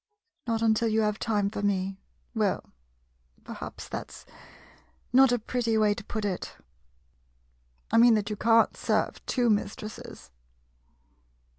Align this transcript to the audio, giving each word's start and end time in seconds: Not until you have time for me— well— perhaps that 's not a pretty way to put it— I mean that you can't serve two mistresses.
Not 0.47 0.63
until 0.63 0.87
you 0.87 1.01
have 1.01 1.19
time 1.19 1.51
for 1.51 1.61
me— 1.61 1.99
well— 2.41 2.73
perhaps 3.43 3.87
that 3.89 4.09
's 4.09 4.25
not 5.13 5.31
a 5.31 5.37
pretty 5.37 5.77
way 5.77 5.93
to 5.93 6.03
put 6.03 6.25
it— 6.25 6.55
I 7.91 7.97
mean 7.97 8.15
that 8.15 8.31
you 8.31 8.35
can't 8.35 8.75
serve 8.75 9.23
two 9.27 9.47
mistresses. 9.47 10.31